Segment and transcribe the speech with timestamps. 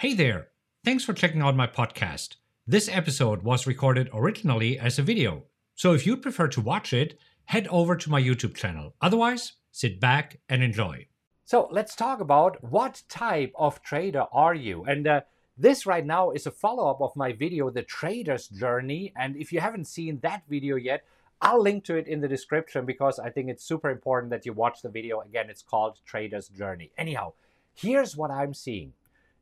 [0.00, 0.50] Hey there!
[0.84, 2.36] Thanks for checking out my podcast.
[2.68, 5.42] This episode was recorded originally as a video,
[5.74, 8.94] so if you'd prefer to watch it, head over to my YouTube channel.
[9.00, 11.08] Otherwise, sit back and enjoy.
[11.44, 14.84] So let's talk about what type of trader are you?
[14.84, 15.22] And uh,
[15.56, 19.12] this right now is a follow-up of my video, The Trader's Journey.
[19.16, 21.02] And if you haven't seen that video yet,
[21.40, 24.52] I'll link to it in the description because I think it's super important that you
[24.52, 25.22] watch the video.
[25.22, 26.92] Again, it's called Trader's Journey.
[26.96, 27.32] Anyhow,
[27.74, 28.92] here's what I'm seeing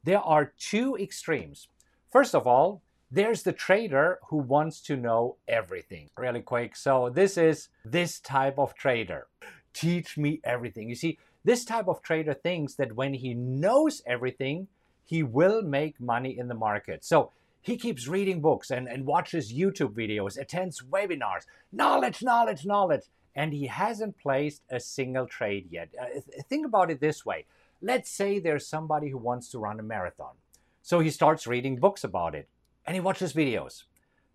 [0.07, 1.67] there are two extremes.
[2.11, 6.77] First of all, there's the trader who wants to know everything really quick.
[6.77, 9.27] So this is this type of trader.
[9.73, 10.89] Teach me everything.
[10.89, 14.69] You see, this type of trader thinks that when he knows everything,
[15.05, 17.05] he will make money in the market.
[17.05, 23.03] So he keeps reading books and, and watches YouTube videos, attends webinars, knowledge, knowledge, knowledge,
[23.35, 25.89] and he hasn't placed a single trade yet.
[26.01, 27.45] Uh, think about it this way
[27.83, 30.35] Let's say there's somebody who wants to run a marathon.
[30.83, 32.49] So he starts reading books about it
[32.87, 33.85] and he watches videos.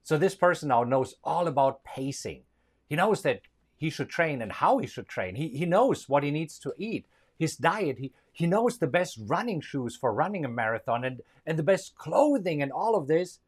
[0.04, 2.44] So this person now knows all about pacing.
[2.88, 3.42] He knows that
[3.78, 5.36] he should train and how he should train.
[5.36, 7.06] He, he knows what he needs to eat,
[7.40, 7.98] his diet.
[8.00, 11.96] He, he knows the best running shoes for running a marathon and, and the best
[11.96, 13.40] clothing and all of this,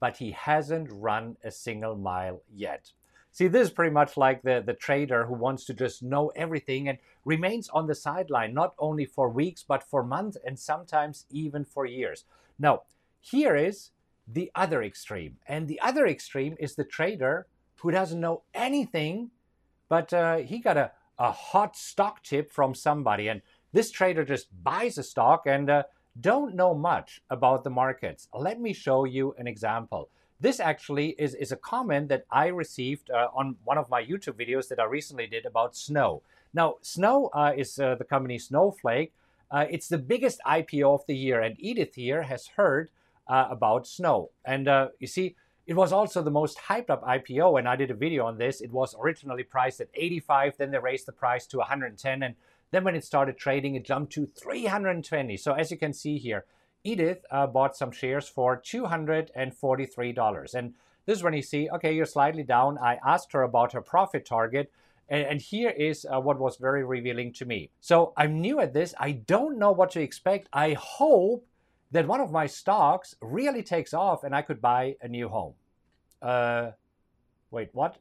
[0.00, 2.92] but he hasn't run a single mile yet.
[3.34, 6.88] See, this is pretty much like the, the trader who wants to just know everything
[6.88, 11.64] and remains on the sideline, not only for weeks, but for months and sometimes even
[11.64, 12.26] for years.
[12.60, 12.82] Now,
[13.20, 13.90] here is
[14.28, 15.38] the other extreme.
[15.48, 17.48] And the other extreme is the trader
[17.80, 19.32] who doesn't know anything,
[19.88, 23.26] but uh, he got a, a hot stock tip from somebody.
[23.26, 25.82] And this trader just buys a stock and uh,
[26.20, 28.28] don't know much about the markets.
[28.32, 30.08] Let me show you an example.
[30.44, 34.34] This actually is, is a comment that I received uh, on one of my YouTube
[34.34, 36.20] videos that I recently did about Snow.
[36.52, 39.14] Now, Snow uh, is uh, the company Snowflake.
[39.50, 42.90] Uh, it's the biggest IPO of the year, and Edith here has heard
[43.26, 44.32] uh, about Snow.
[44.44, 45.34] And uh, you see,
[45.66, 48.60] it was also the most hyped up IPO, and I did a video on this.
[48.60, 52.34] It was originally priced at 85, then they raised the price to 110, and
[52.70, 55.38] then when it started trading, it jumped to 320.
[55.38, 56.44] So as you can see here,
[56.84, 60.54] Edith uh, bought some shares for $243.
[60.54, 60.74] And
[61.06, 62.78] this is when you see, okay, you're slightly down.
[62.78, 64.70] I asked her about her profit target.
[65.08, 67.70] And, and here is uh, what was very revealing to me.
[67.80, 68.94] So I'm new at this.
[69.00, 70.48] I don't know what to expect.
[70.52, 71.46] I hope
[71.90, 75.54] that one of my stocks really takes off and I could buy a new home.
[76.20, 76.72] Uh,
[77.50, 77.98] wait, what?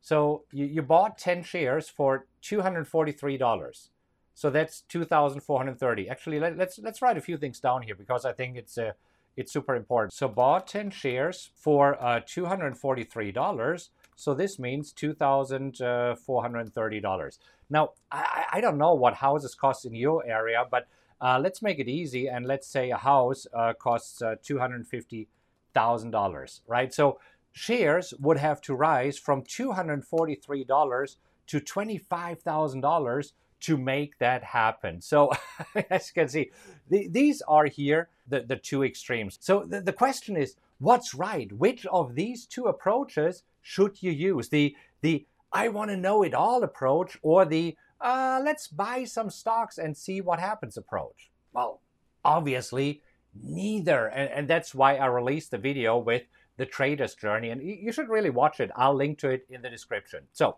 [0.00, 3.88] So you, you bought 10 shares for $243.
[4.38, 6.08] So that's 2,430.
[6.08, 8.78] Actually, let, us let's, let's write a few things down here because I think it's
[8.78, 8.92] uh,
[9.36, 10.12] it's super important.
[10.12, 13.88] So bought 10 shares for uh, $243.
[14.14, 17.04] So this means $2,430.
[17.04, 17.30] Uh,
[17.68, 20.86] now, I, I don't know what houses cost in your area, but
[21.20, 26.94] uh, let's make it easy and let's say a house uh, costs uh, $250,000, right?
[26.94, 27.18] So
[27.50, 31.16] shares would have to rise from $243
[31.48, 35.00] to $25,000 to make that happen.
[35.00, 35.32] So
[35.90, 36.50] as you can see,
[36.88, 39.38] the, these are here the, the two extremes.
[39.40, 41.50] So the, the question is, what's right?
[41.52, 44.48] Which of these two approaches should you use?
[44.48, 49.30] The, the I want to know it all approach or the uh, let's buy some
[49.30, 51.30] stocks and see what happens approach?
[51.52, 51.80] Well,
[52.24, 53.02] obviously,
[53.42, 54.06] neither.
[54.06, 56.22] And, and that's why I released the video with
[56.58, 57.50] the trader's journey.
[57.50, 58.70] And you should really watch it.
[58.76, 60.24] I'll link to it in the description.
[60.32, 60.56] So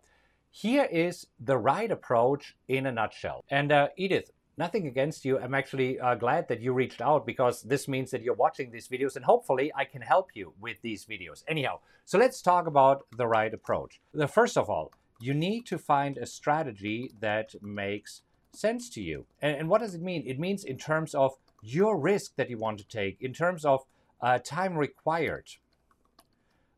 [0.50, 3.44] here is the right approach in a nutshell.
[3.50, 5.38] And uh, Edith, nothing against you.
[5.38, 8.88] I'm actually uh, glad that you reached out because this means that you're watching these
[8.88, 11.44] videos and hopefully I can help you with these videos.
[11.48, 14.00] Anyhow, so let's talk about the right approach.
[14.12, 18.22] The first of all, you need to find a strategy that makes
[18.52, 19.26] sense to you.
[19.40, 20.24] And, and what does it mean?
[20.26, 23.84] It means in terms of your risk that you want to take, in terms of
[24.20, 25.48] uh, time required,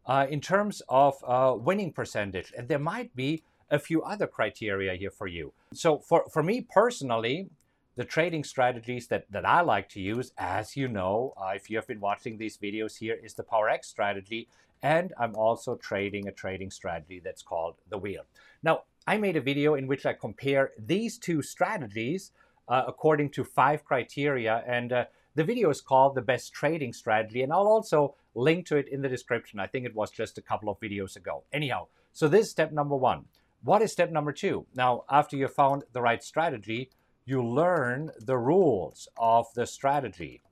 [0.06, 2.53] uh, in terms of uh, winning percentage.
[2.56, 5.53] And there might be a few other criteria here for you.
[5.72, 7.49] So for, for me personally,
[7.97, 11.77] the trading strategies that, that I like to use, as you know, uh, if you
[11.77, 14.49] have been watching these videos here, is the PowerX strategy.
[14.82, 18.23] And I'm also trading a trading strategy that's called the wheel.
[18.62, 22.32] Now, I made a video in which I compare these two strategies
[22.69, 24.62] uh, according to five criteria.
[24.67, 25.05] And uh,
[25.35, 27.43] the video is called The Best Trading Strategy.
[27.43, 29.61] And I'll also link to it in the description.
[29.61, 31.44] I think it was just a couple of videos ago.
[31.52, 33.25] Anyhow, so this is step number one.
[33.64, 34.67] What is step number two?
[34.75, 36.91] Now, after you found the right strategy,
[37.25, 40.43] you learn the rules of the strategy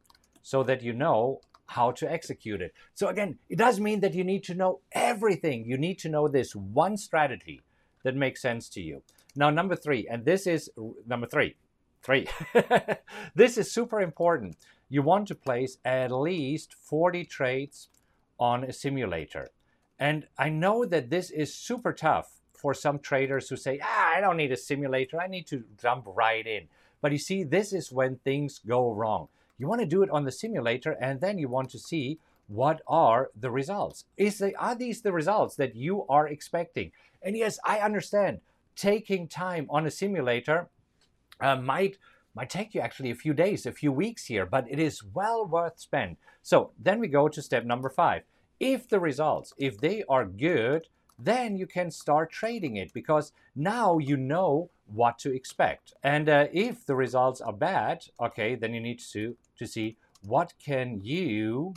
[0.43, 2.73] so that you know how to execute it.
[2.95, 5.65] So again, it does mean that you need to know everything.
[5.65, 7.62] You need to know this one strategy
[8.05, 9.03] that makes sense to you.
[9.35, 10.71] Now, number three, and this is
[11.07, 11.57] number three,
[12.03, 12.29] three.
[13.35, 14.57] this is super important.
[14.89, 17.89] you want to place at least 40 trades
[18.39, 19.49] on a simulator.
[19.99, 24.21] And I know that this is super tough for some traders who say, ah, I
[24.21, 26.69] don't need a simulator, I need to jump right in.
[27.01, 29.29] But you see, this is when things go wrong.
[29.59, 32.19] You want to do it on the simulator and then you want to see
[32.49, 34.05] what are the results.
[34.17, 36.93] Is they, are these the results that you are expecting?
[37.23, 38.41] And yes, I understand
[38.75, 40.69] taking time on a simulator
[41.41, 41.99] uh, might
[42.35, 45.45] might take you actually a few days, a few weeks here, but it is well
[45.45, 46.17] worth spend.
[46.43, 48.23] So then we go to step number five.
[48.61, 50.87] If the results, if they are good,
[51.23, 55.95] then you can start trading it because now you know what to expect.
[56.03, 60.55] And uh, if the results are bad, okay, then you need to to see what
[60.65, 61.75] can you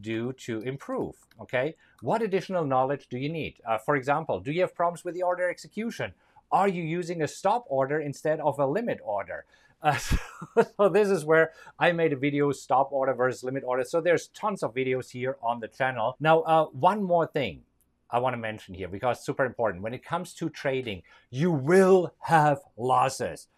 [0.00, 1.14] do to improve.
[1.40, 3.60] Okay, what additional knowledge do you need?
[3.66, 6.12] Uh, for example, do you have problems with the order execution?
[6.52, 9.44] Are you using a stop order instead of a limit order?
[9.82, 9.98] Uh,
[10.76, 13.84] so this is where I made a video stop order versus limit order.
[13.84, 16.16] So there's tons of videos here on the channel.
[16.20, 17.62] Now, uh, one more thing
[18.14, 19.82] I want to mention here because it's super important.
[19.82, 23.48] When it comes to trading, you will have losses.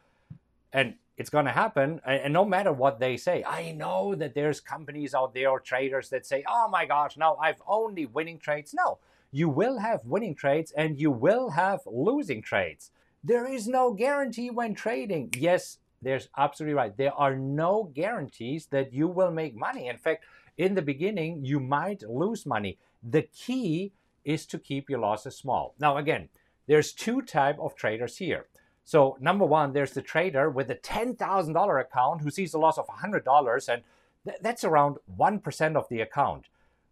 [0.73, 2.01] And it's going to happen.
[2.07, 6.09] And no matter what they say, I know that there's companies out there or traders
[6.09, 8.73] that say, oh my gosh, now I've only winning trades.
[8.73, 8.99] No,
[9.31, 12.91] you will have winning trades and you will have losing trades.
[13.23, 15.35] There is no guarantee when trading.
[15.37, 16.97] Yes, there's absolutely right.
[16.97, 19.89] There are no guarantees that you will make money.
[19.89, 20.25] In fact,
[20.57, 22.79] in the beginning, you might lose money.
[23.03, 23.93] The key
[24.27, 25.75] is to keep your losses small.
[25.79, 26.29] Now, again,
[26.67, 28.47] there's two type of traders here.
[28.85, 32.87] So number one, there's the trader with a $10,000 account who sees a loss of
[32.87, 33.83] $100 and
[34.25, 36.47] th- that's around 1% of the account.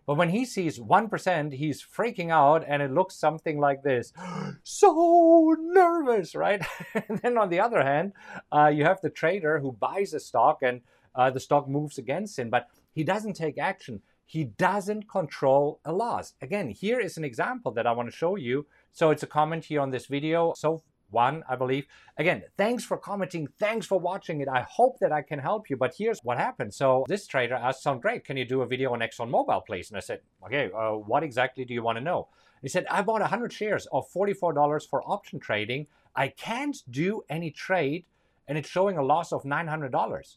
[0.07, 4.13] But when he sees 1%, he's freaking out and it looks something like this.
[4.63, 6.63] so nervous, right?
[7.09, 8.13] and then on the other hand,
[8.53, 10.83] uh, you have the trader who buys a stock and
[11.15, 14.03] uh, the stock moves against him, but he doesn't take action.
[14.26, 16.35] He doesn't control a loss.
[16.41, 18.67] Again, here is an example that I want to show you.
[18.93, 20.55] So it's a comment here on this video.
[20.56, 21.87] So one, I believe.
[22.19, 23.47] Again, thanks for commenting.
[23.59, 24.49] Thanks for watching it.
[24.49, 25.76] I hope that I can help you.
[25.76, 26.75] But here's what happened.
[26.75, 28.25] So this trader asked, sound great.
[28.25, 29.91] Can you do a video on Exxon ExxonMobil, please?
[29.91, 32.29] And I said, okay, uh, what exactly do you want to know?
[32.62, 35.87] He said, I bought 100 shares of $44 for option trading.
[36.17, 38.06] I can't do any trade,
[38.49, 40.37] and it's showing a loss of $900.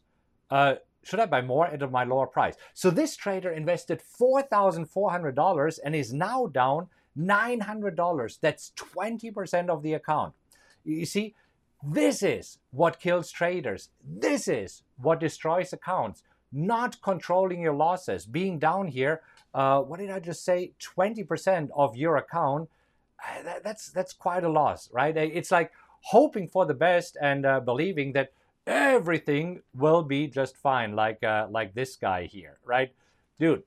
[0.50, 0.75] Uh,
[1.07, 2.56] should I buy more at my lower price?
[2.74, 6.88] So this trader invested $4,400 and is now down
[7.18, 8.39] $900.
[8.42, 10.33] That's 20% of the account.
[10.83, 11.33] You see,
[11.81, 13.89] this is what kills traders.
[14.04, 16.24] This is what destroys accounts.
[16.51, 19.21] Not controlling your losses, being down here.
[19.53, 20.74] Uh, what did I just say?
[20.80, 22.69] 20% of your account.
[23.44, 25.15] That, that's that's quite a loss, right?
[25.18, 25.71] It's like
[26.01, 28.31] hoping for the best and uh, believing that
[28.68, 32.92] everything will be just fine, like uh, like this guy here, right,
[33.40, 33.64] dude?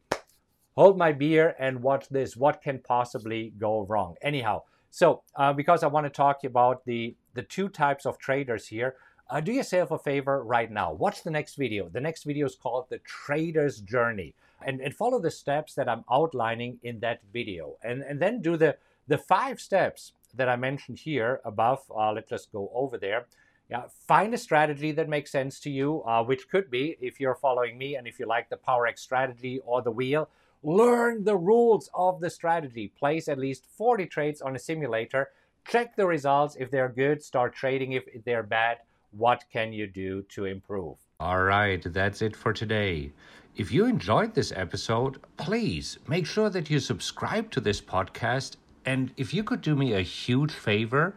[0.76, 2.36] Hold my beer and watch this.
[2.36, 4.14] What can possibly go wrong?
[4.22, 8.66] Anyhow, so, uh, because I want to talk about the, the two types of traders
[8.66, 8.96] here,
[9.28, 10.92] uh, do yourself a favor right now.
[10.92, 11.88] Watch the next video.
[11.88, 14.34] The next video is called The Trader's Journey.
[14.62, 17.76] And, and follow the steps that I'm outlining in that video.
[17.82, 18.76] And, and then do the,
[19.06, 21.82] the five steps that I mentioned here above.
[21.96, 23.26] Uh, let's just go over there.
[23.70, 27.36] Yeah, find a strategy that makes sense to you, uh, which could be, if you're
[27.36, 30.28] following me and if you like the PowerX strategy or the wheel,
[30.62, 32.88] Learn the rules of the strategy.
[32.88, 35.30] Place at least 40 trades on a simulator.
[35.66, 36.54] Check the results.
[36.60, 37.92] If they're good, start trading.
[37.92, 38.78] If they're bad,
[39.12, 40.98] what can you do to improve?
[41.18, 43.12] All right, that's it for today.
[43.56, 48.56] If you enjoyed this episode, please make sure that you subscribe to this podcast.
[48.84, 51.16] And if you could do me a huge favor,